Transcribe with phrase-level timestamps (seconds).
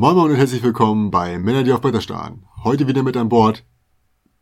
[0.00, 2.46] Moin Moin und herzlich willkommen bei Männer, die auf Bretter starren.
[2.64, 3.66] Heute wieder mit an Bord.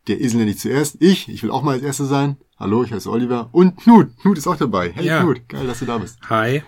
[0.06, 0.98] Der Esel nenne ich zuerst.
[1.00, 2.36] Ich, ich will auch mal als Erster sein.
[2.56, 3.48] Hallo, ich heiße Oliver.
[3.50, 4.16] Und Knut.
[4.18, 4.92] Knut ist auch dabei.
[4.94, 5.20] Hey Ja.
[5.20, 6.20] Knut, geil, dass du da bist.
[6.30, 6.62] Hi.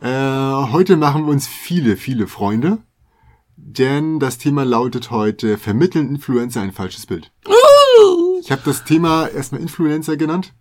[0.00, 2.78] Äh, heute machen wir uns viele, viele Freunde.
[3.54, 7.30] Denn das Thema lautet heute, vermitteln Influencer ein falsches Bild.
[8.40, 10.54] Ich habe das Thema erstmal Influencer genannt.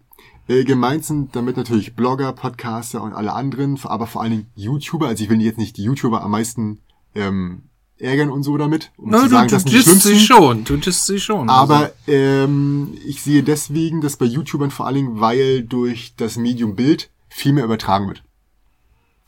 [0.47, 5.07] Äh, gemeint sind damit natürlich Blogger, Podcaster und alle anderen, aber vor allen Dingen YouTuber.
[5.07, 6.79] Also ich will jetzt nicht die YouTuber am meisten
[7.15, 7.63] ähm,
[7.97, 10.63] ärgern und so damit, um Na, zu du, sagen, du die disst sie schon.
[10.65, 11.49] Du disst sie schon.
[11.49, 16.35] Aber Also, ähm, ich sehe deswegen, dass bei YouTubern vor allen Dingen, weil durch das
[16.35, 18.23] Medium Bild viel mehr übertragen wird.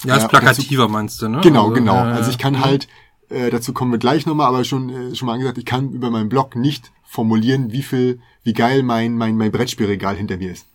[0.03, 1.39] ja, ist plakativer meinst du, ne?
[1.41, 1.95] Genau, also, genau.
[1.95, 2.87] äh, Also ich kann halt,
[3.29, 6.09] äh, dazu kommen wir gleich nochmal, aber schon, äh, schon mal angesagt, ich kann über
[6.11, 10.67] meinen Blog nicht formulieren, wie viel, wie geil mein, mein, mein Brettspielregal hinter mir ist.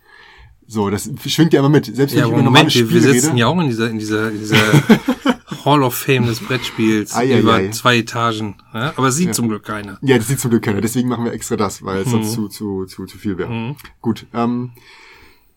[0.73, 1.85] So, das schwingt ja immer mit.
[1.93, 3.39] Selbst wenn Ja, ich aber über normale Moment, wir, Spiele wir sitzen rede.
[3.39, 4.55] ja auch in dieser, in dieser, in dieser
[5.65, 7.69] Hall of Fame des Brettspiels Ei, ei, über ei.
[7.71, 8.55] zwei Etagen.
[8.73, 8.93] Ja?
[8.95, 9.99] Aber sieht zum Glück keiner.
[10.01, 10.79] Ja, das sieht zum Glück keiner.
[10.79, 12.11] Deswegen machen wir extra das, weil es Mhm.
[12.11, 13.75] sonst zu, zu, zu, zu viel wäre.
[14.01, 14.27] Gut.
[14.33, 14.71] Ähm,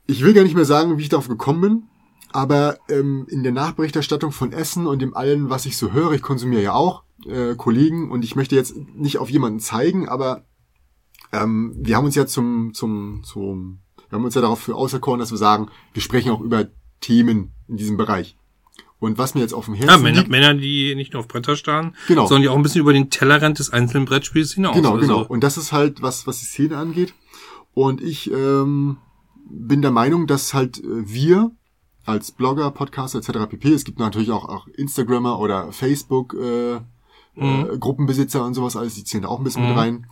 [0.06, 1.82] ich will gar nicht mehr sagen, wie ich darauf gekommen bin,
[2.32, 6.22] aber ähm, in der Nachberichterstattung von Essen und dem allen, was ich so höre, ich
[6.22, 10.44] konsumiere ja auch äh, Kollegen und ich möchte jetzt nicht auf jemanden zeigen, aber
[11.32, 13.78] ähm, wir haben uns ja zum, zum, zum,
[14.14, 16.68] wir haben uns ja darauf auserkoren, dass wir sagen, wir sprechen auch über
[17.00, 18.36] Themen in diesem Bereich.
[19.00, 21.26] Und was mir jetzt auf dem Herzen Ja, Männer, liegt, Männer, die nicht nur auf
[21.26, 22.26] Bretter starren, Genau.
[22.26, 24.76] sondern die auch ein bisschen über den Tellerrand des einzelnen Brettspiels hinaus.
[24.76, 25.22] Genau, also, genau.
[25.26, 27.12] Und das ist halt was, was die Szene angeht.
[27.74, 28.98] Und ich ähm,
[29.50, 31.50] bin der Meinung, dass halt äh, wir
[32.04, 33.50] als Blogger, Podcaster etc.
[33.50, 33.72] pp.
[33.72, 36.80] Es gibt natürlich auch, auch Instagrammer oder Facebook äh,
[37.36, 40.06] äh, Gruppenbesitzer und sowas alles, die zählen da auch ein bisschen mit rein.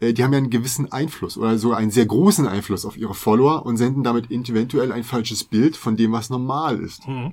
[0.00, 3.14] Äh, die haben ja einen gewissen Einfluss oder sogar einen sehr großen Einfluss auf ihre
[3.14, 7.06] Follower und senden damit eventuell ein falsches Bild von dem, was normal ist.
[7.08, 7.32] Mhm.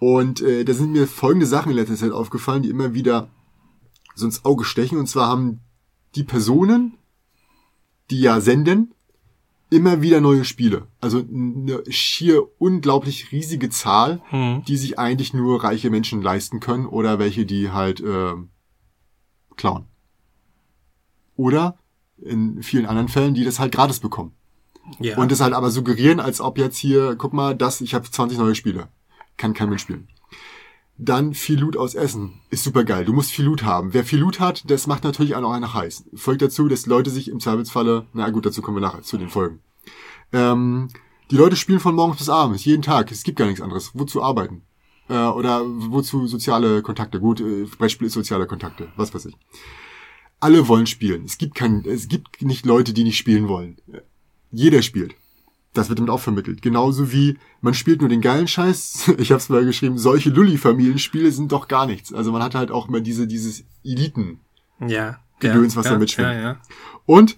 [0.00, 3.30] Und äh, da sind mir folgende Sachen in letzter Zeit aufgefallen, die immer wieder
[4.14, 4.98] so ins Auge stechen.
[4.98, 5.60] Und zwar haben
[6.14, 6.98] die Personen,
[8.10, 8.94] die ja senden,
[9.70, 10.86] immer wieder neue Spiele.
[11.00, 14.62] Also eine schier unglaublich riesige Zahl, Mhm.
[14.66, 18.34] die sich eigentlich nur reiche Menschen leisten können oder welche, die halt äh,
[19.56, 19.84] klauen.
[21.36, 21.76] Oder
[22.20, 24.32] in vielen anderen Fällen, die das halt gratis bekommen.
[24.98, 25.16] ja.
[25.18, 28.38] Und das halt aber suggerieren, als ob jetzt hier, guck mal, das, ich habe 20
[28.38, 28.88] neue Spiele.
[29.36, 30.08] Kann kein Mensch spielen.
[31.00, 32.40] Dann viel Loot aus Essen.
[32.50, 33.04] Ist super geil.
[33.04, 33.94] Du musst viel Loot haben.
[33.94, 36.04] Wer viel Loot hat, das macht natürlich auch einen heiß.
[36.14, 39.28] Folgt dazu, dass Leute sich im Zweifelsfalle, na gut, dazu kommen wir nachher, zu den
[39.28, 39.60] Folgen.
[40.32, 40.88] Ähm,
[41.30, 43.12] die Leute spielen von morgens bis abends, jeden Tag.
[43.12, 43.92] Es gibt gar nichts anderes.
[43.94, 44.62] Wozu arbeiten?
[45.08, 47.20] Äh, oder wozu soziale Kontakte?
[47.20, 49.36] Gut, äh, Brettspiel ist soziale Kontakte, was weiß ich.
[50.40, 51.24] Alle wollen spielen.
[51.24, 53.76] Es gibt kein, es gibt nicht Leute, die nicht spielen wollen.
[54.50, 55.14] Jeder spielt.
[55.78, 56.60] Das wird damit auch vermittelt.
[56.60, 59.12] Genauso wie man spielt nur den geilen Scheiß.
[59.18, 62.12] Ich habe es mal geschrieben, solche Lulli-Familienspiele sind doch gar nichts.
[62.12, 64.40] Also man hat halt auch immer diese, dieses Eliten.
[64.86, 65.20] ja.
[65.40, 66.28] Gedöns, ja, was da ja, mitschwingt.
[66.30, 66.56] Ja, ja.
[67.06, 67.36] Und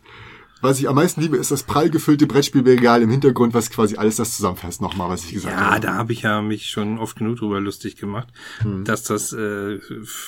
[0.60, 4.16] was ich am meisten liebe, ist das prall gefüllte Brettspielregal im Hintergrund, was quasi alles
[4.16, 5.80] das zusammenfasst, nochmal, was ich gesagt Ja, habe.
[5.80, 8.28] da habe ich ja mich schon oft genug drüber lustig gemacht,
[8.62, 8.84] Hm.
[8.84, 9.78] dass das äh,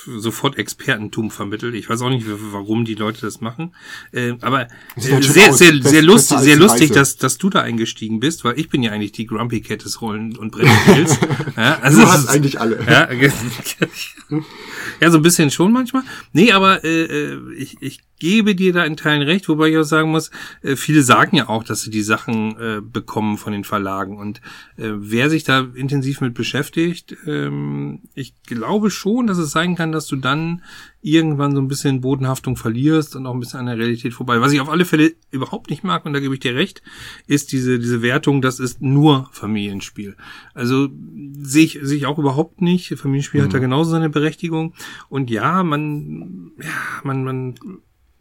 [0.06, 1.74] sofort Expertentum vermittelt.
[1.74, 3.74] Ich weiß auch nicht, warum die Leute das machen.
[4.12, 5.58] Äh, aber halt sehr, aus.
[5.58, 6.94] sehr, Best- sehr lustig, sehr lustig, Reise.
[6.94, 10.00] dass, dass du da eingestiegen bist, weil ich bin ja eigentlich die Grumpy Cat des
[10.00, 11.18] Rollen- und Brettspiels.
[11.56, 12.78] ja, also Du hast ist- eigentlich alle.
[12.86, 13.08] Ja,
[15.00, 16.02] ja, so ein bisschen schon manchmal.
[16.32, 19.82] Nee, aber äh, äh, ich, ich gebe dir da in Teilen recht, wobei ich auch
[19.82, 20.30] sagen muss,
[20.62, 24.16] äh, viele sagen ja auch, dass sie die Sachen äh, bekommen von den Verlagen.
[24.16, 24.40] Und
[24.76, 29.90] äh, wer sich da intensiv mit beschäftigt, ähm, ich glaube schon, dass es sein kann,
[29.90, 30.62] dass du dann
[31.00, 34.40] irgendwann so ein bisschen Bodenhaftung verlierst und auch ein bisschen an der Realität vorbei.
[34.40, 36.80] Was ich auf alle Fälle überhaupt nicht mag, und da gebe ich dir recht,
[37.26, 40.16] ist diese, diese Wertung, das ist nur Familienspiel.
[40.54, 40.90] Also
[41.40, 42.96] sehe ich, sehe ich auch überhaupt nicht.
[42.96, 44.74] Familienspiel hat da genauso seine Berechtigung.
[45.08, 47.54] Und ja, man, ja, man, man,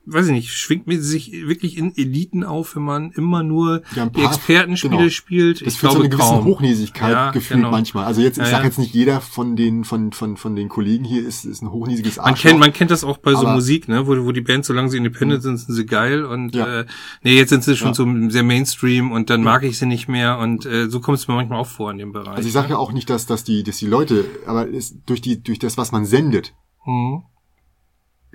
[0.06, 4.04] weiß ich nicht, schwingt mit sich wirklich in Eliten auf, wenn man immer nur Ja,
[4.04, 5.10] ein die paar- Expertenspiele genau.
[5.10, 5.62] spielt.
[5.66, 6.46] Das ich führt zu glaube einer gewissen kaum.
[6.46, 7.72] Hochnäsigkeit Ja, gefühlt genau.
[7.72, 8.06] manchmal.
[8.06, 8.68] Also jetzt, ich Ja, sage ja.
[8.68, 12.18] jetzt nicht jeder von den, von, von, von den Kollegen hier ist, ist ein hochnäsiges
[12.18, 12.50] Man Arschloch.
[12.50, 14.98] kennt, man kennt das auch bei so Musik, ne, wo, wo die Bands, solange sie
[14.98, 16.86] independent sind, sind sie geil und äh,
[17.24, 20.40] nee, jetzt sind sie schon so sehr Mainstream und dann mag ich sie nicht mehr
[20.40, 22.36] und äh, so kommt es mir manchmal auch vor in dem Bereich.
[22.38, 25.22] Also ich sage ja auch nicht, dass, dass die, dass die Leute, aber es, durch
[25.22, 26.54] die, durch das, was man sendet,
[26.86, 27.22] Mhm.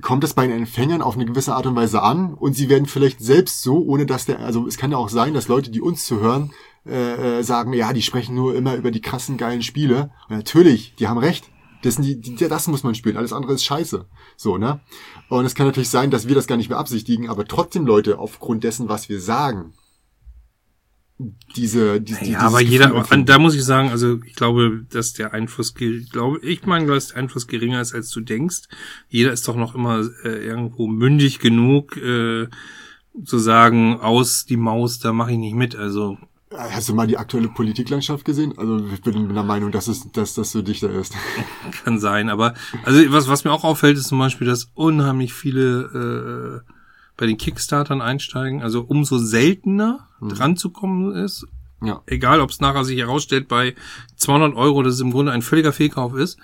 [0.02, 2.86] Kommt es bei den Empfängern auf eine gewisse Art und Weise an und sie werden
[2.86, 5.80] vielleicht selbst so, ohne dass der, also es kann ja auch sein, dass Leute, die
[5.80, 6.52] uns zuhören,
[6.86, 10.10] äh, äh, sagen, ja, die sprechen nur immer über die krassen geilen Spiele.
[10.28, 11.50] Und natürlich, die haben recht.
[11.82, 14.06] Das, die, die, das muss man spielen, alles andere ist scheiße.
[14.36, 14.80] So, ne?
[15.28, 18.64] Und es kann natürlich sein, dass wir das gar nicht beabsichtigen, aber trotzdem Leute aufgrund
[18.64, 19.72] dessen, was wir sagen,
[21.18, 25.74] diese, diese Ja, aber jeder, da muss ich sagen, also ich glaube, dass der Einfluss,
[25.74, 28.62] glaube ich meine, dass der Einfluss geringer ist, als du denkst.
[29.08, 32.48] Jeder ist doch noch immer äh, irgendwo mündig genug, äh,
[33.24, 35.74] zu sagen, aus die Maus, da mache ich nicht mit.
[35.74, 36.18] Also
[36.54, 38.56] Hast du mal die aktuelle Politiklandschaft gesehen?
[38.56, 41.12] Also ich bin der Meinung, dass, es, dass das so dichter ist.
[41.84, 42.54] Kann sein, aber
[42.84, 46.75] also was, was mir auch auffällt, ist zum Beispiel, dass unheimlich viele äh,
[47.16, 48.62] bei den Kickstartern einsteigen.
[48.62, 50.28] Also umso seltener mhm.
[50.30, 51.46] dran zu kommen ist.
[51.82, 52.02] Ja.
[52.06, 53.74] Egal, ob es nachher sich herausstellt bei
[54.16, 56.38] 200 Euro, dass es im Grunde ein völliger Fehlkauf ist.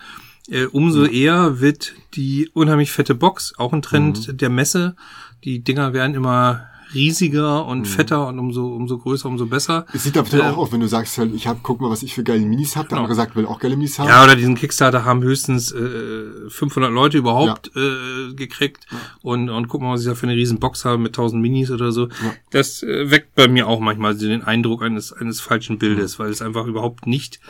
[0.48, 1.12] Äh, umso mhm.
[1.12, 4.36] eher wird die unheimlich fette Box, auch ein Trend mhm.
[4.36, 4.96] der Messe.
[5.44, 7.84] Die Dinger werden immer riesiger und mhm.
[7.84, 9.86] fetter und umso, umso größer, umso besser.
[9.92, 12.02] Es sieht aber äh, auch auf, wenn du sagst, halt, ich hab, guck mal, was
[12.02, 12.88] ich für geile Minis habe.
[12.88, 13.02] Der genau.
[13.02, 14.08] andere sagt, will auch geile Minis haben.
[14.08, 17.82] Ja, oder diesen Kickstarter haben höchstens äh, 500 Leute überhaupt ja.
[17.82, 18.86] äh, gekriegt.
[18.90, 18.98] Ja.
[19.22, 21.70] Und, und guck mal, was ich da für eine riesen Box habe mit 1000 Minis
[21.70, 22.08] oder so.
[22.08, 22.34] Ja.
[22.50, 26.42] Das äh, weckt bei mir auch manchmal den Eindruck eines, eines falschen Bildes, weil es
[26.42, 27.40] einfach überhaupt nicht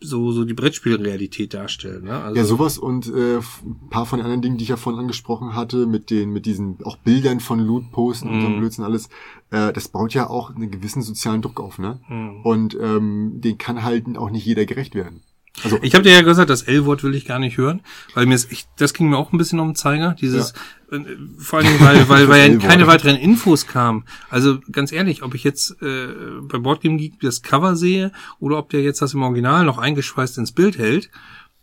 [0.00, 2.04] so, so die Brettspielrealität darstellen.
[2.04, 2.22] Ne?
[2.22, 5.00] Also, ja, sowas und äh, ein paar von den anderen Dingen, die ich ja vorhin
[5.00, 8.58] angesprochen hatte, mit den, mit diesen auch Bildern von Loot-Posten und so mhm.
[8.58, 9.08] Blödsinn alles,
[9.50, 12.00] äh, das baut ja auch einen gewissen sozialen Druck auf, ne?
[12.08, 12.42] Mhm.
[12.42, 15.22] Und ähm, den kann halt auch nicht jeder gerecht werden.
[15.64, 17.80] Also, ich habe dir ja gesagt, das L-Wort will ich gar nicht hören,
[18.14, 20.54] weil mir ist, ich, das ging mir auch ein bisschen um den Zeiger, dieses,
[20.90, 20.98] ja.
[20.98, 24.04] äh, vor allem, weil, weil, weil ja keine weiteren Infos kamen.
[24.30, 26.08] Also ganz ehrlich, ob ich jetzt äh,
[26.42, 30.38] bei Boardgame Geek das Cover sehe oder ob der jetzt das im Original noch eingeschweißt
[30.38, 31.10] ins Bild hält,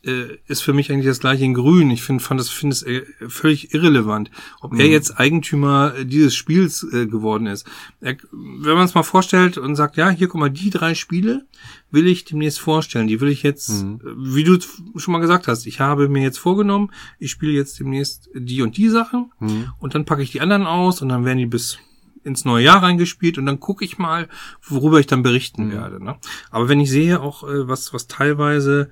[0.05, 1.91] äh, ist für mich eigentlich das gleiche in Grün.
[1.91, 4.31] Ich finde, fand das finde es äh, völlig irrelevant,
[4.61, 4.79] ob mhm.
[4.79, 7.65] er jetzt Eigentümer äh, dieses Spiels äh, geworden ist.
[8.01, 11.45] Er, wenn man es mal vorstellt und sagt, ja, hier guck mal, die drei Spiele
[11.91, 13.07] will ich demnächst vorstellen.
[13.07, 13.99] Die will ich jetzt, mhm.
[14.17, 14.59] wie du
[14.95, 18.77] schon mal gesagt hast, ich habe mir jetzt vorgenommen, ich spiele jetzt demnächst die und
[18.77, 19.71] die Sachen mhm.
[19.79, 21.79] und dann packe ich die anderen aus und dann werden die bis
[22.25, 24.27] ins neue Jahr reingespielt und dann gucke ich mal,
[24.61, 25.71] worüber ich dann berichten mhm.
[25.71, 26.03] werde.
[26.03, 26.15] Ne?
[26.49, 28.89] Aber wenn ich sehe auch, äh, was, was teilweise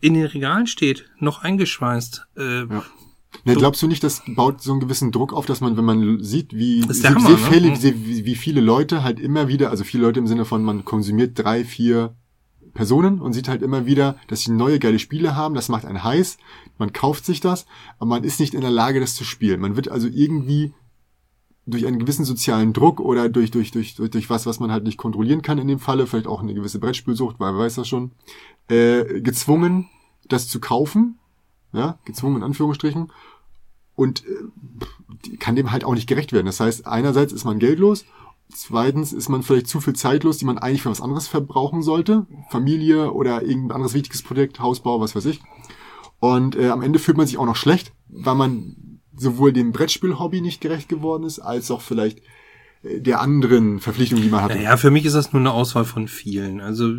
[0.00, 2.26] in den Regalen steht, noch eingeschweißt.
[2.36, 2.84] Äh, ja.
[3.44, 6.22] Ne, glaubst du nicht, das baut so einen gewissen Druck auf, dass man, wenn man
[6.22, 8.06] sieht, wie, so, Hammer, sehr ne?
[8.06, 11.38] wie, wie viele Leute halt immer wieder, also viele Leute im Sinne von, man konsumiert
[11.38, 12.16] drei, vier
[12.74, 16.04] Personen und sieht halt immer wieder, dass sie neue geile Spiele haben, das macht einen
[16.04, 16.38] heiß,
[16.78, 17.66] man kauft sich das,
[17.98, 19.60] aber man ist nicht in der Lage, das zu spielen.
[19.60, 20.74] Man wird also irgendwie
[21.66, 24.84] durch einen gewissen sozialen Druck oder durch, durch, durch, durch, durch was, was man halt
[24.84, 27.88] nicht kontrollieren kann in dem Falle, vielleicht auch eine gewisse Brettspielsucht, weil man weiß das
[27.88, 28.12] schon,
[28.68, 29.88] äh, gezwungen,
[30.28, 31.18] das zu kaufen,
[31.72, 33.12] ja, gezwungen in Anführungsstrichen,
[33.94, 36.46] und äh, kann dem halt auch nicht gerecht werden.
[36.46, 38.04] Das heißt, einerseits ist man geldlos,
[38.48, 42.26] zweitens ist man vielleicht zu viel zeitlos, die man eigentlich für was anderes verbrauchen sollte,
[42.48, 45.40] Familie oder irgendein anderes wichtiges Projekt, Hausbau, was weiß ich.
[46.18, 48.89] Und äh, am Ende fühlt man sich auch noch schlecht, weil man
[49.20, 52.20] sowohl dem Brettspiel-Hobby nicht gerecht geworden ist, als auch vielleicht
[52.82, 54.60] äh, der anderen Verpflichtungen, die man hat.
[54.60, 56.60] Ja, für mich ist das nur eine Auswahl von vielen.
[56.60, 56.92] Also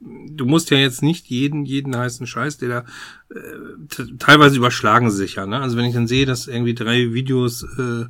[0.00, 2.84] du musst ja jetzt nicht jeden jeden heißen Scheiß, der da
[3.34, 5.46] äh, teilweise überschlagen sich ja.
[5.46, 5.60] Ne?
[5.60, 8.06] Also wenn ich dann sehe, dass irgendwie drei Videos äh,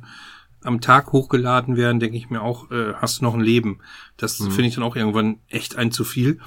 [0.63, 3.79] am Tag hochgeladen werden, denke ich mir auch, äh, hast du noch ein Leben.
[4.17, 4.51] Das mhm.
[4.51, 6.39] finde ich dann auch irgendwann echt ein zu viel.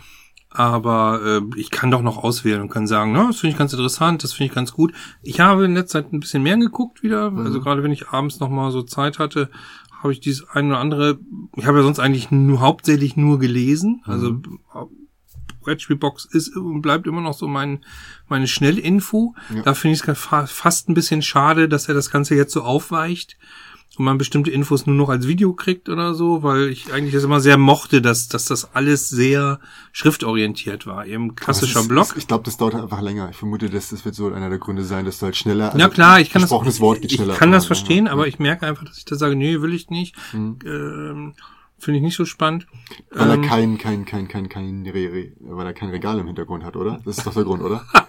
[0.51, 3.73] Aber äh, ich kann doch noch auswählen und kann sagen, na, das finde ich ganz
[3.73, 4.93] interessant, das finde ich ganz gut.
[5.23, 7.31] Ich habe in letzter Zeit ein bisschen mehr geguckt wieder.
[7.31, 7.41] Mhm.
[7.41, 9.51] Also gerade wenn ich abends noch mal so Zeit hatte,
[10.03, 11.19] habe ich dieses eine oder andere.
[11.57, 14.03] Ich habe ja sonst eigentlich nur hauptsächlich nur gelesen.
[14.05, 14.61] Also mhm.
[15.61, 17.85] Brettspielbox ist und bleibt immer noch so mein
[18.29, 19.35] meine Schnellinfo.
[19.53, 19.63] Ja.
[19.63, 23.37] Da finde ich es fast ein bisschen schade, dass er das Ganze jetzt so aufweicht
[23.99, 27.25] und man bestimmte Infos nur noch als Video kriegt oder so, weil ich eigentlich das
[27.25, 29.61] immer sehr mochte, dass, dass das alles sehr
[29.93, 32.15] schriftorientiert war, eben klassischer ist, Blog.
[32.17, 33.29] Ich glaube, das dauert einfach länger.
[33.31, 35.67] Ich vermute, dass das wird so einer der Gründe sein, dass du halt schneller.
[35.67, 36.51] Also ja klar, ich kann das.
[36.81, 37.33] Wort geht schneller.
[37.35, 38.13] Ich kann das verstehen, ja.
[38.13, 40.15] aber ich merke einfach, dass ich da sage, nee, will ich nicht.
[40.33, 40.59] Mhm.
[40.65, 41.35] Ähm,
[41.79, 42.67] Finde ich nicht so spannend.
[43.11, 46.75] Weil ähm, er kein, kein, kein, kein, kein, weil er kein Regal im Hintergrund hat,
[46.75, 47.01] oder?
[47.05, 47.85] Das ist doch der Grund, oder?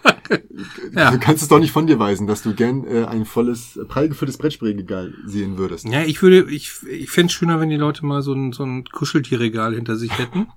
[0.93, 1.12] ja.
[1.12, 4.10] Du kannst es doch nicht von dir weisen, dass du gern äh, ein volles, prall
[4.10, 5.88] gefülltes Brettspielregal sehen würdest.
[5.88, 8.63] Ja, ich würde, ich, ich fände es schöner, wenn die Leute mal so ein, so
[8.63, 10.48] ein Kuscheltierregal hinter sich hätten.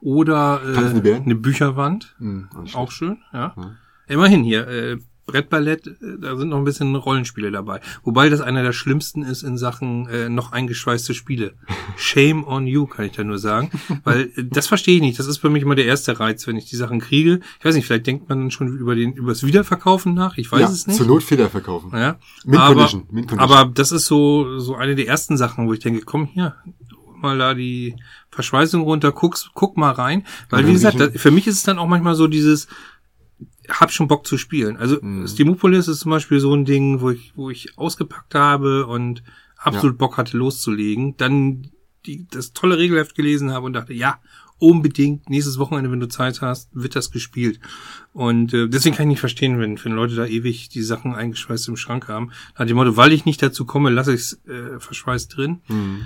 [0.00, 2.14] Oder äh, eine Bücherwand.
[2.18, 3.54] Mhm, auch schön, ja.
[3.56, 3.76] ja.
[4.06, 7.80] Immerhin hier, äh, Brettballett, äh, da sind noch ein bisschen Rollenspiele dabei.
[8.02, 11.54] Wobei das einer der schlimmsten ist in Sachen äh, noch eingeschweißte Spiele.
[11.96, 13.70] Shame on you, kann ich da nur sagen.
[14.04, 15.18] Weil äh, das verstehe ich nicht.
[15.18, 17.40] Das ist für mich immer der erste Reiz, wenn ich die Sachen kriege.
[17.58, 20.36] Ich weiß nicht, vielleicht denkt man schon über den übers Wiederverkaufen nach.
[20.36, 20.96] Ich weiß ja, es nicht.
[20.96, 21.90] Zur Not Wiederverkaufen.
[21.92, 22.16] Ja.
[22.44, 23.06] Mint aber, Condition.
[23.10, 23.38] Mint Condition.
[23.38, 26.56] aber das ist so so eine der ersten Sachen, wo ich denke, komm hier,
[27.24, 27.96] mal da die
[28.30, 30.24] Verschweißung runter, guck's, guck mal rein.
[30.50, 32.68] Weil, wie gesagt, das, für mich ist es dann auch manchmal so dieses,
[33.68, 34.76] hab schon Bock zu spielen.
[34.76, 35.26] Also mhm.
[35.26, 39.22] Steamopolis ist zum Beispiel so ein Ding, wo ich, wo ich ausgepackt habe und
[39.56, 39.98] absolut ja.
[39.98, 41.16] Bock hatte loszulegen.
[41.16, 41.70] Dann
[42.06, 44.20] die, das tolle Regelheft gelesen habe und dachte, ja,
[44.58, 47.60] unbedingt nächstes Wochenende, wenn du Zeit hast, wird das gespielt.
[48.12, 51.68] Und äh, deswegen kann ich nicht verstehen, wenn, wenn Leute da ewig die Sachen eingeschweißt
[51.68, 52.30] im Schrank haben.
[52.58, 55.60] Nach dem Motto, weil ich nicht dazu komme, lasse ich es äh, verschweißt drin.
[55.68, 56.02] Mhm.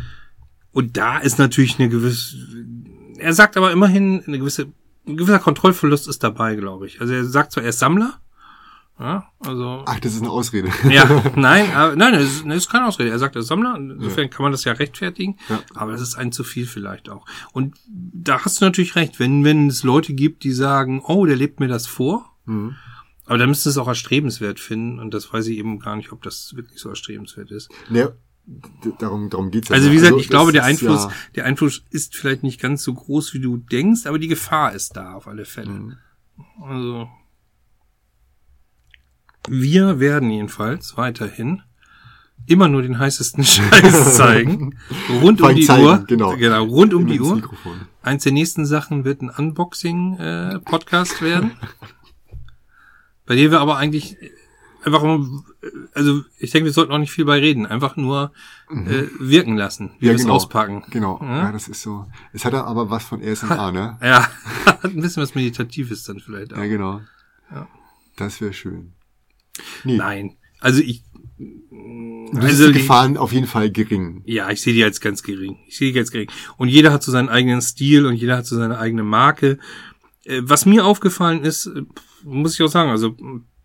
[0.72, 2.36] Und da ist natürlich eine gewisse,
[3.18, 4.72] er sagt aber immerhin, eine gewisse,
[5.08, 7.00] ein gewisser Kontrollverlust ist dabei, glaube ich.
[7.00, 8.20] Also er sagt zwar, er ist Sammler,
[9.00, 9.84] ja, also.
[9.86, 10.70] Ach, das ist eine Ausrede.
[10.90, 13.10] Ja, nein, aber, nein, das ist, das ist keine Ausrede.
[13.10, 14.28] Er sagt, er ist Sammler, insofern ja.
[14.28, 15.60] kann man das ja rechtfertigen, Ja.
[15.74, 17.24] aber das ist ein zu viel vielleicht auch.
[17.52, 21.36] Und da hast du natürlich recht, wenn, wenn es Leute gibt, die sagen, oh, der
[21.36, 22.74] lebt mir das vor, Mhm.
[23.26, 26.22] aber dann müsste es auch erstrebenswert finden und das weiß ich eben gar nicht, ob
[26.22, 27.70] das wirklich so erstrebenswert ist.
[27.90, 28.08] D-
[28.98, 29.74] darum, darum geht's ja.
[29.76, 32.60] Also wie gesagt, ich das glaube, der ist Einfluss, Ja, der Einfluss ist vielleicht nicht
[32.60, 35.70] ganz so groß, wie du denkst, aber die Gefahr ist da auf alle Fälle.
[35.70, 35.96] Mhm.
[36.62, 37.08] Also
[39.48, 41.62] wir werden jedenfalls weiterhin
[42.46, 44.78] immer nur den heißesten Scheiß zeigen.
[45.22, 46.04] Rund um die zeigen, Uhr.
[46.06, 46.36] genau.
[46.36, 47.36] genau, rund um immer die Uhr.
[47.36, 47.80] Mikrofon.
[48.02, 51.52] Eins der nächsten Sachen wird ein Unboxing-Podcast werden.
[53.26, 54.16] Bei dem wir aber eigentlich
[54.84, 55.44] einfach, nur-
[55.94, 58.32] also ich denke, wir sollten auch nicht viel bei reden, einfach nur
[58.70, 60.06] äh, wirken lassen, wie Mhm.
[60.06, 60.34] Ja, wir es genau.
[60.34, 60.84] auspacken.
[60.90, 61.18] Genau.
[61.22, 61.36] Ja?
[61.44, 61.52] Ja?
[61.52, 62.06] das ist so.
[62.32, 63.98] Es hat aber was von ASMR, ne?
[64.02, 64.28] Ja,
[64.66, 66.58] hat ein bisschen was Meditatives dann vielleicht auch.
[66.58, 67.00] Ja, genau.
[67.50, 67.66] Ja.
[68.16, 68.92] Das wäre schön.
[69.84, 71.02] Nee, Nein, also ich,
[71.38, 74.22] du also die- Gefahren auf jeden Fall gering.
[74.26, 75.58] ja, ich sehe die als ganz gering.
[75.66, 76.30] Ich sehe die als gering.
[76.56, 79.58] Und jeder hat so seinen eigenen Stil und jeder hat so seine eigene Marke.
[80.24, 81.82] Äh, Was mir aufgefallen ist, äh,
[82.24, 83.16] muss ich auch sagen, also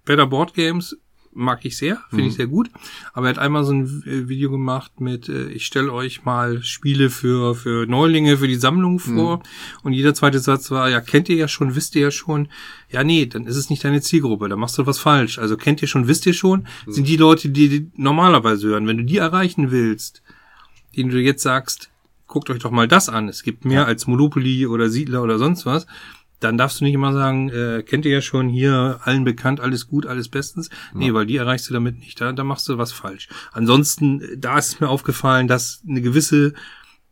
[0.05, 0.97] Better Board Games
[1.35, 2.69] mag ich sehr, finde ich sehr gut.
[3.13, 6.61] Aber er hat einmal so ein äh, Video gemacht mit, äh, ich stelle euch mal
[6.63, 9.41] Spiele für, für Neulinge, für die Sammlung vor.
[9.83, 12.49] Und jeder zweite Satz war, ja, kennt ihr ja schon, wisst ihr ja schon.
[12.89, 15.39] Ja, nee, dann ist es nicht deine Zielgruppe, da machst du was falsch.
[15.39, 18.87] Also kennt ihr schon, wisst ihr schon, sind die Leute, die, die normalerweise hören.
[18.87, 20.21] Wenn du die erreichen willst,
[20.95, 21.89] denen du jetzt sagst,
[22.27, 25.65] guckt euch doch mal das an, es gibt mehr als Monopoly oder Siedler oder sonst
[25.65, 25.85] was,
[26.43, 29.87] dann darfst du nicht immer sagen, äh, kennt ihr ja schon hier, allen bekannt, alles
[29.87, 30.69] gut, alles bestens.
[30.93, 33.29] Nee, weil die erreichst du damit nicht, da, da machst du was falsch.
[33.51, 36.53] Ansonsten, äh, da ist mir aufgefallen, dass eine gewisse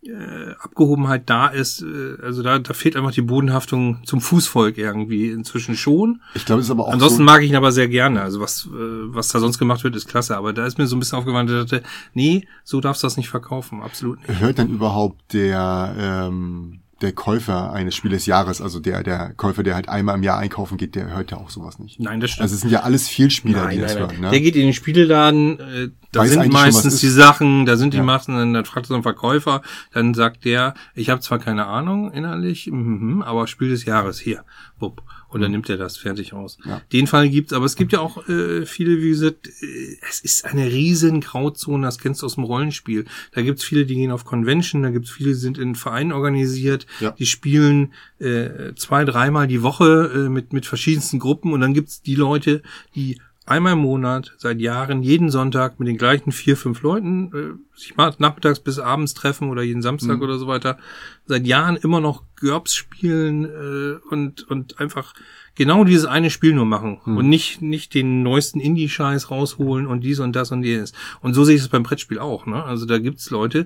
[0.03, 5.29] äh, Abgehobenheit da ist, äh, also da, da fehlt einfach die Bodenhaftung zum Fußvolk irgendwie
[5.29, 6.21] inzwischen schon.
[6.33, 8.21] Ich glaube, es ist aber auch Ansonsten so, mag ich ihn aber sehr gerne.
[8.21, 10.35] Also was, äh, was da sonst gemacht wird, ist klasse.
[10.35, 13.05] Aber da ist mir so ein bisschen aufgefallen, dass ich dachte, nee, so darfst du
[13.05, 13.83] das nicht verkaufen.
[13.83, 14.39] Absolut nicht.
[14.39, 19.75] hört dann überhaupt der, ähm, der Käufer eines Spieles Jahres, also der, der Käufer, der
[19.75, 21.99] halt einmal im Jahr einkaufen geht, der hört ja auch sowas nicht.
[21.99, 22.43] Nein, das stimmt.
[22.43, 24.29] Also es sind ja alles Vielspieler, die Nein, das nein, hören, ne?
[24.31, 27.03] Der geht in den Spieleladen, äh, da Weiß sind meistens ist.
[27.03, 28.03] die Sachen, da sind die Ja.
[28.03, 29.61] meisten, dann, dann fragt so ein Verkäufer,
[29.93, 34.43] dann sagt der, ich habe zwar keine Ahnung innerlich, mhm, aber Spiel des Jahres hier,
[34.79, 35.01] wupp.
[35.31, 36.57] Und dann nimmt er das fertig aus.
[36.63, 36.69] Mhm.
[36.69, 36.81] Ja.
[36.91, 40.45] Den Fall gibt's, aber es gibt ja auch äh, viele, wie gesagt, äh, es ist
[40.45, 43.05] eine riesen Grauzone, das kennst du aus dem Rollenspiel.
[43.31, 46.85] Da gibt's viele, die gehen auf Convention, da gibt's viele, die sind in Vereinen organisiert,
[46.99, 47.11] Ja.
[47.11, 52.01] die spielen äh, zwei, dreimal die Woche äh, mit, mit verschiedensten Gruppen und dann gibt's
[52.01, 52.61] die Leute,
[52.95, 57.77] die einmal im Monat, seit Jahren, jeden Sonntag mit den gleichen vier, fünf Leuten äh,
[57.79, 60.23] sich mal nachmittags bis abends treffen oder jeden Samstag Mhm.
[60.23, 60.77] oder so weiter,
[61.25, 65.13] seit Jahren immer noch GURPS spielen äh, und, und einfach
[65.55, 67.17] genau dieses eine Spiel nur machen Mhm.
[67.17, 70.93] und nicht, nicht den neuesten Indie-Scheiß rausholen und dies und das und jenes.
[71.21, 72.45] Und so sehe ich es beim Brettspiel auch.
[72.45, 72.63] Ne?
[72.63, 73.65] Also da gibt's Leute,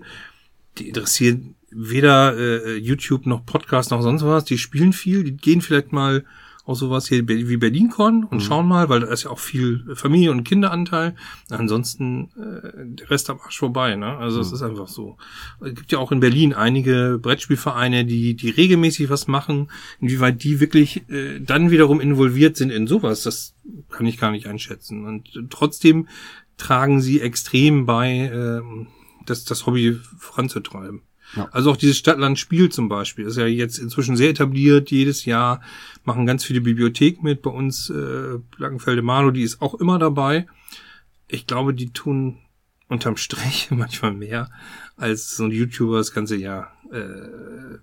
[0.78, 4.46] die interessieren weder äh, YouTube noch Podcast noch sonst was.
[4.46, 6.24] Die spielen viel, die gehen vielleicht mal
[6.66, 10.32] auf sowas hier wie BerlinCon und schauen mal, weil da ist ja auch viel Familie-
[10.32, 11.16] und Kinderanteil.
[11.50, 14.18] Ansonsten äh, der Rest am Arsch vorbei, ne?
[14.18, 15.18] Also es ist einfach so.
[15.62, 19.70] Es gibt ja auch in Berlin einige Brettspielvereine, die die regelmäßig was machen.
[20.02, 23.54] Inwieweit die wirklich äh, dann wiederum involviert sind in sowas, das
[23.92, 25.06] kann ich gar nicht einschätzen.
[25.06, 26.08] Und äh, trotzdem
[26.58, 28.88] tragen sie extrem bei, ähm,
[29.26, 31.02] das, das Hobby voranzutreiben.
[31.36, 31.50] Ja.
[31.52, 34.92] Also auch dieses Stadtland-Spiel zum Beispiel ist ja jetzt inzwischen sehr etabliert.
[34.92, 35.62] Jedes Jahr
[36.04, 37.42] machen ganz viele Bibliotheken mit.
[37.42, 40.48] Bei uns äh, Blankenfelde Malo, die ist auch immer dabei.
[41.28, 42.38] Ich glaube, die tun
[42.88, 44.50] unterm Strich manchmal mehr,
[44.96, 47.78] als so ein YouTuber das ganze Jahr äh,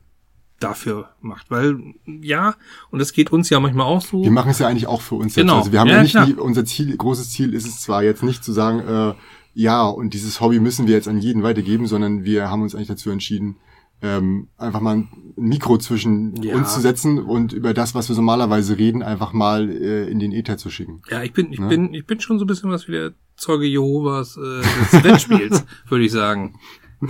[0.60, 1.50] dafür macht.
[1.50, 2.54] Weil, ja,
[2.90, 4.22] und das geht uns ja manchmal auch so.
[4.22, 5.48] Wir machen es ja eigentlich auch für uns selbst.
[5.48, 5.58] Genau.
[5.58, 8.22] Also wir haben Ja, ja, nicht die, unser Ziel, großes Ziel ist es zwar jetzt
[8.22, 9.14] nicht zu sagen, äh,
[9.54, 12.88] ja, und dieses Hobby müssen wir jetzt an jeden weitergeben, sondern wir haben uns eigentlich
[12.88, 13.56] dazu entschieden,
[14.04, 16.56] ähm, einfach mal ein Mikro zwischen Ja.
[16.56, 20.32] uns zu setzen und über das, was wir normalerweise reden, einfach mal äh, in den
[20.32, 21.02] Äther zu schicken.
[21.08, 21.68] Ja, ich bin, ich Ne?
[21.68, 25.64] bin, ich bin schon so ein bisschen was wie der Zeuge Jehovas äh, des Brettspiels,
[25.88, 26.58] würde ich sagen.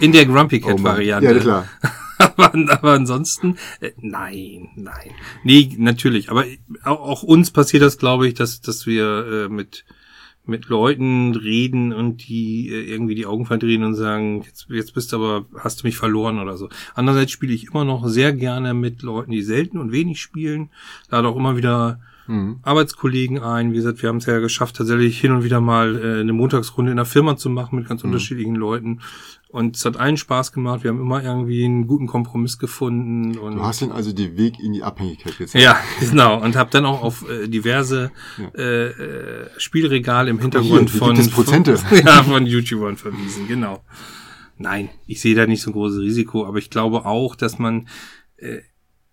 [0.01, 0.85] In der Grumpy Cat Oh.
[0.85, 1.33] Variante.
[1.35, 1.67] Ja, klar.
[2.19, 5.11] aber, aber ansonsten, äh, nein, nein.
[5.45, 6.31] Nee, natürlich.
[6.31, 6.45] Aber
[6.85, 9.85] auch, auch uns passiert das, glaube ich, dass, dass wir äh, mit,
[10.45, 15.13] mit Leuten reden und die äh, irgendwie die Augen verdrehen und sagen, jetzt, jetzt bist
[15.13, 16.69] du aber, hast du mich verloren oder so.
[16.95, 20.71] Andererseits spiele ich immer noch sehr gerne mit Leuten, die selten und wenig spielen.
[21.11, 22.59] Lade auch immer wieder mhm.
[22.63, 23.73] Arbeitskollegen ein.
[23.73, 26.91] Wie gesagt, wir haben es ja geschafft, tatsächlich hin und wieder mal äh, eine Montagsrunde
[26.91, 28.11] in der Firma zu machen mit ganz mhm.
[28.11, 29.01] unterschiedlichen Leuten.
[29.49, 30.83] Und es hat allen Spaß gemacht.
[30.83, 33.37] Wir haben immer irgendwie einen guten Kompromiss gefunden.
[33.37, 35.53] Und du hast dann also den Weg in die Abhängigkeit jetzt.
[35.55, 36.43] Ja, genau.
[36.43, 38.49] Und habe dann auch auf äh, diverse ja.
[38.59, 41.65] äh, äh Spielregale im Hintergrund hier, von, von,
[42.05, 43.47] ja, von YouTubern verwiesen.
[43.47, 43.85] Genau.
[44.57, 47.89] Nein, ich sehe da nicht so ein großes Risiko, aber ich glaube auch, dass man
[48.37, 48.61] äh,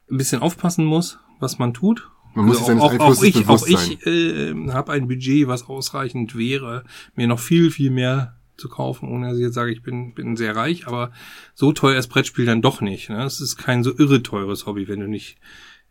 [0.10, 2.10] ein bisschen aufpassen muss, was man tut.
[2.40, 6.38] Man muss also auch, auch, auch ich, auch ich äh, habe ein Budget, was ausreichend
[6.38, 10.14] wäre, mir noch viel, viel mehr zu kaufen, ohne dass ich jetzt sage, ich bin,
[10.14, 11.12] bin sehr reich, aber
[11.54, 13.10] so teuer ist Brettspiel dann doch nicht.
[13.10, 13.24] Ne?
[13.24, 15.38] Es ist kein so irre teures Hobby, wenn du nicht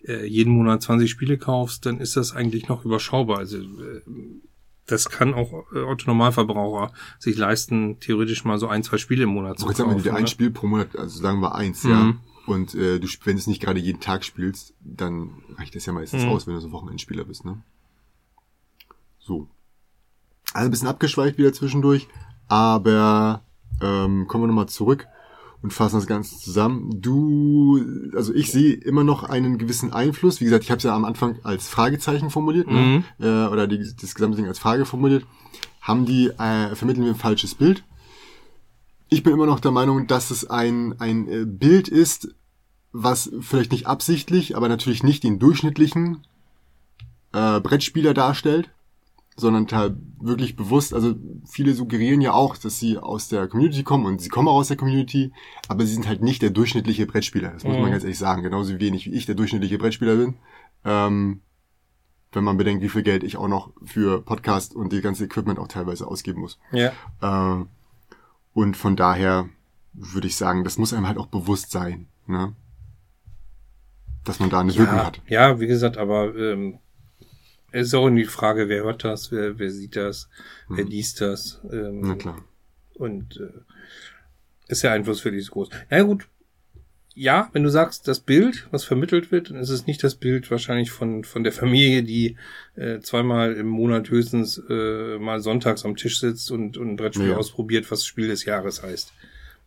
[0.07, 3.39] äh, jeden Monat 20 Spiele kaufst, dann ist das eigentlich noch überschaubar.
[3.39, 4.03] Also äh,
[4.87, 9.59] das kann auch äh, Otto-Normalverbraucher sich leisten, theoretisch mal so ein, zwei Spiele im Monat
[9.59, 9.77] zu kaufen.
[9.77, 11.91] Sagen wir, ein Spiel pro Monat, also sagen wir eins, mhm.
[11.91, 12.15] ja.
[12.49, 15.93] Und äh, du, wenn du es nicht gerade jeden Tag spielst, dann reicht das ja
[15.93, 16.31] meistens mhm.
[16.31, 17.61] aus, wenn du so Wochenendspieler bist, ne?
[19.19, 19.49] So.
[20.55, 22.09] Also ein bisschen abgeschweift wieder zwischendurch.
[22.49, 23.43] Aber
[23.83, 25.07] ähm, kommen wir nochmal zurück
[25.63, 27.01] und fassen das Ganze zusammen.
[27.03, 27.81] Du,
[28.15, 30.41] also ich sehe immer noch einen gewissen Einfluss.
[30.41, 32.81] Wie gesagt, ich habe es ja am Anfang als Fragezeichen formuliert, ne?
[32.81, 33.05] mhm.
[33.19, 33.45] ne?
[33.47, 35.27] äh, oder die, das gesamte Ding als Frage formuliert.
[35.81, 37.85] Haben die, äh, vermitteln wir ein falsches Bild?
[39.09, 42.35] Ich bin immer noch der Meinung, dass es ein, ein äh, Bild ist,
[42.93, 46.27] was vielleicht nicht absichtlich, aber natürlich nicht den durchschnittlichen
[47.33, 48.71] äh, Brettspieler darstellt
[49.39, 51.15] sondern da wirklich bewusst, also
[51.49, 54.69] viele suggerieren ja auch, dass sie aus der Community kommen und sie kommen auch aus
[54.69, 55.33] der Community,
[55.69, 57.51] aber sie sind halt nicht der durchschnittliche Brettspieler.
[57.51, 57.91] Das muss man mhm.
[57.93, 58.43] ganz ehrlich sagen.
[58.43, 60.35] Genauso wenig wie ich der durchschnittliche Brettspieler bin.
[60.85, 61.41] Ähm,
[62.33, 65.61] wenn man bedenkt, wie viel Geld ich auch noch für Podcast und die ganze Equipment
[65.61, 66.59] auch teilweise ausgeben muss.
[66.73, 66.93] Ja.
[67.23, 67.65] Äh,
[68.59, 69.49] und von daher
[69.93, 72.57] würde ich sagen, das muss einem halt auch bewusst sein, ne?
[74.25, 75.23] Dass man da eine ja, Wirkung hat.
[75.29, 76.81] Ja, wie gesagt, aber ähm,
[77.71, 80.29] es ist auch die Frage, wer hört das, wer, wer sieht das,
[80.67, 80.77] mhm.
[80.77, 81.61] wer liest das.
[81.71, 82.43] Ähm, Na klar.
[82.95, 83.61] Und äh,
[84.67, 85.69] ist der Einfluss für dieses groß.
[85.89, 86.29] Ja gut,
[87.19, 90.49] ja, wenn du sagst, das Bild, was vermittelt wird, dann ist es nicht das Bild
[90.53, 92.37] wahrscheinlich von, von der Familie, die
[92.77, 97.31] äh, zweimal im Monat höchstens äh, mal sonntags am Tisch sitzt und, und ein Brettspiel
[97.31, 97.37] ja.
[97.37, 99.13] ausprobiert, was Spiel des Jahres heißt.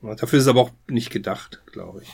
[0.01, 2.09] Dafür ist es aber auch nicht gedacht, glaube ich.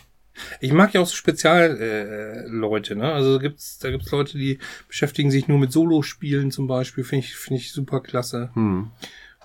[0.60, 3.13] Ich mag ja auch so Spezialleute, äh, ne?
[3.13, 7.36] Also gibt's, da gibt's Leute, die beschäftigen sich nur mit Solo-Spielen zum Beispiel, finde ich,
[7.36, 8.50] finde ich super klasse.
[8.54, 8.89] Hm.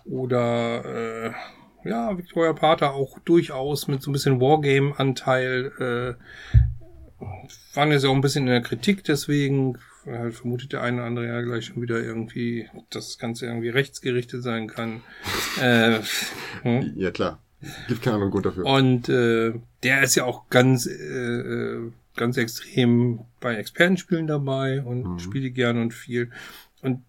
[0.04, 1.32] Oder äh,
[1.84, 5.72] ja, Victoria Pater auch durchaus mit so ein bisschen Wargame-Anteil.
[5.78, 7.24] Äh,
[7.74, 11.26] waren jetzt auch ein bisschen in der Kritik, deswegen halt vermutet der eine oder andere
[11.26, 15.02] ja gleich schon wieder irgendwie, dass das Ganze irgendwie rechtsgerichtet sein kann.
[15.60, 16.00] äh,
[16.62, 16.92] hm?
[16.96, 17.38] Ja, klar.
[17.86, 18.66] Gibt keine anderen Grund dafür.
[18.66, 25.04] Und äh, der ist ja auch ganz, äh, äh, ganz extrem bei Expertenspielen dabei und
[25.04, 25.18] mhm.
[25.20, 26.30] spielt gerne und viel.
[26.82, 27.04] Und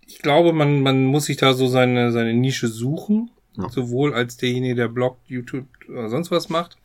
[0.00, 3.30] ich glaube, man, man muss sich da so seine, seine Nische suchen.
[3.56, 3.68] Ja.
[3.68, 6.76] Sowohl als derjenige, der bloggt, YouTube oder sonst was macht.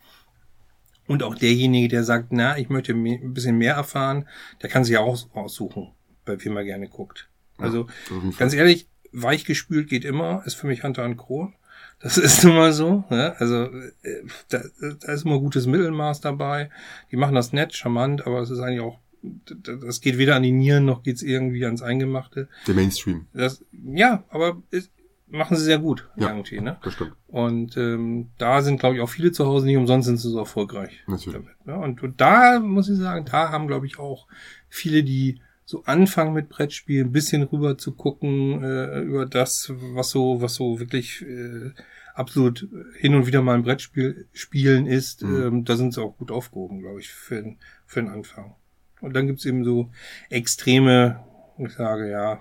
[1.08, 4.28] Und auch derjenige, der sagt, na, ich möchte ein bisschen mehr erfahren,
[4.62, 5.92] der kann sich ja auch aussuchen,
[6.24, 7.30] bei wem er gerne guckt.
[7.58, 11.56] Also, ja, ganz ehrlich, weichgespült geht immer, ist für mich Hunter und Kron.
[12.00, 13.04] Das ist nun mal so.
[13.10, 13.34] Ja?
[13.34, 13.66] Also
[14.04, 14.62] äh, da,
[15.00, 16.70] da ist immer gutes Mittelmaß dabei.
[17.12, 20.52] Die machen das nett, charmant, aber es ist eigentlich auch, das geht weder an die
[20.52, 22.48] Nieren noch geht's irgendwie ans Eingemachte.
[22.68, 23.26] Der Mainstream.
[23.34, 24.92] Das, ja, aber ist,
[25.30, 26.60] machen sie sehr gut ja, irgendwie.
[26.60, 26.78] Ne?
[26.84, 27.14] Das stimmt.
[27.28, 30.40] Und ähm, da sind, glaube ich, auch viele zu Hause nicht umsonst sind sie so
[30.40, 31.04] erfolgreich.
[31.08, 31.40] Natürlich.
[31.40, 31.78] Damit, ne?
[31.78, 34.28] und, und da muss ich sagen, da haben, glaube ich, auch
[34.68, 40.10] viele, die so anfangen mit Brettspielen, ein bisschen rüber zu gucken äh, über das, was
[40.10, 41.72] so, was so wirklich äh,
[42.16, 45.22] absolut hin und wieder mal ein Brettspiel spielen ist.
[45.22, 45.42] Mhm.
[45.42, 48.56] Ähm, da sind sie auch gut aufgehoben, glaube ich, für, für den Anfang.
[49.00, 49.92] Und dann gibt's eben so
[50.30, 51.24] extreme,
[51.60, 52.40] ich sage ja,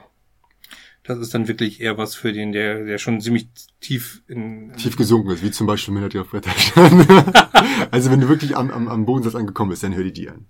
[1.08, 3.48] das ist dann wirklich eher was für den, der, der schon ziemlich
[3.80, 4.74] tief in.
[4.76, 6.50] Tief gesunken ist, wie zum Beispiel Melody auf Bretter.
[7.90, 10.46] also wenn du wirklich am, am, am Bodensatz angekommen bist, dann hör die die an.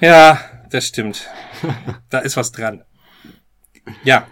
[0.00, 0.38] Ja,
[0.70, 1.28] das stimmt.
[2.08, 2.84] da ist was dran.
[4.04, 4.28] Ja.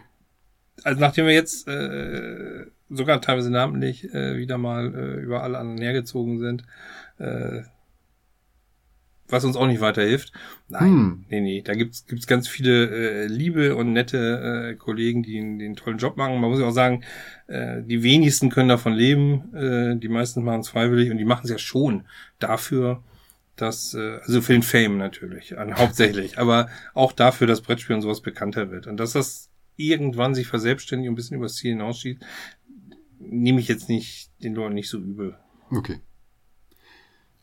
[0.85, 5.81] Also nachdem wir jetzt äh, sogar teilweise namentlich äh, wieder mal äh, über alle anderen
[5.81, 6.63] hergezogen sind,
[7.19, 7.63] äh,
[9.29, 10.33] was uns auch nicht weiterhilft.
[10.69, 11.25] Nein, hm.
[11.29, 15.39] nee, nee, da gibt's gibt's ganz viele äh, liebe und nette äh, Kollegen, die, die
[15.65, 16.41] einen tollen Job machen.
[16.41, 17.05] Man muss ja auch sagen,
[17.47, 21.43] äh, die wenigsten können davon leben, äh, die meisten machen es freiwillig und die machen
[21.45, 22.05] es ja schon
[22.39, 23.03] dafür,
[23.57, 28.03] dass, äh, also für den Fame natürlich, an, hauptsächlich, aber auch dafür, dass Brettspiel und
[28.03, 28.87] sowas bekannter wird.
[28.87, 32.21] Und dass das irgendwann sich verselbstständigt und ein bisschen übers Ziel hinausschießt,
[33.19, 35.37] nehme ich jetzt nicht den Leuten nicht so übel.
[35.71, 36.01] Okay.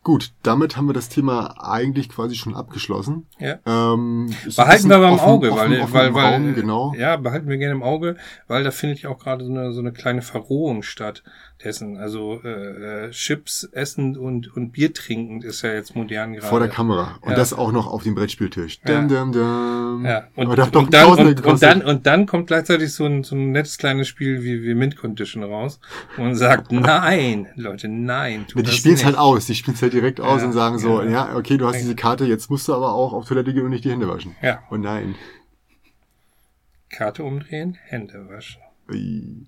[0.04, 3.26] Gut, damit haben wir das Thema eigentlich quasi schon abgeschlossen.
[3.38, 3.58] Ja.
[3.66, 6.92] Ähm, Behalten wir beim bisschen Auge, offen- weil, offen weil, im weil, Raum, genau.
[6.98, 8.16] ja, behalten wir gerne im Auge,
[8.48, 11.22] weil da findet ja auch gerade so eine, so eine kleine Verrohung statt
[11.62, 11.96] dessen.
[11.98, 16.48] Also äh, äh, Chips essen und, und Bier trinken ist ja jetzt modern gerade.
[16.48, 17.18] Vor der Kamera.
[17.20, 17.36] Und Ja.
[17.36, 18.80] das auch noch auf dem Brettspieltisch.
[18.84, 19.00] Ja.
[19.00, 20.04] Dum, dum, dum.
[20.04, 23.22] Ja, und, Aber doch und, dann, und, und, dann, und dann kommt gleichzeitig so ein,
[23.22, 25.78] so ein nettes kleines Spiel wie, wie Mint Condition raus
[26.16, 28.46] und sagt, nein, Leute, nein.
[28.56, 29.46] Ja, die spielen halt aus.
[29.46, 31.08] Die spielen es halt direkt aus Ja, und sagen so, ja.
[31.30, 33.70] ja, okay, du hast diese Karte, jetzt musst du aber auch auf Toilette gehen und
[33.70, 34.34] nicht die Hände waschen.
[34.42, 35.14] Ja, Oh nein.
[36.90, 38.60] Karte umdrehen, Hände waschen.
[38.90, 39.46] Ui.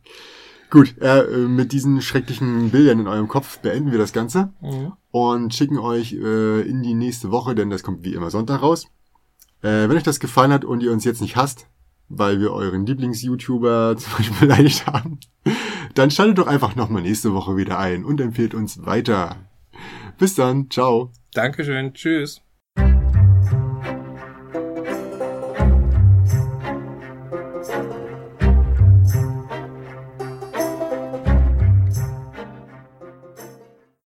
[0.70, 4.92] Gut, äh, mit diesen schrecklichen Bildern in eurem Kopf beenden wir das Ganze Mhm.
[5.10, 8.86] und schicken euch äh, in die nächste Woche, denn das kommt wie immer Sonntag raus.
[9.62, 11.68] Äh, wenn euch das gefallen hat und ihr uns jetzt nicht hasst,
[12.08, 15.20] weil wir euren Lieblings-YouTuber zum Beispiel beleidigt haben,
[15.94, 19.36] dann schaltet doch einfach nochmal nächste Woche wieder ein und empfehlt uns weiter.
[20.18, 21.10] Bis dann, ciao.
[21.32, 22.42] Dankeschön, tschüss.